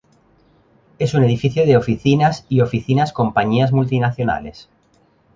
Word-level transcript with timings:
Es 0.97 1.13
un 1.13 1.23
edificio 1.23 1.63
de 1.67 1.77
oficinas, 1.77 2.47
y 2.49 2.61
oficinas 2.61 3.13
compañías 3.13 3.71
multinacionales. 3.71 4.67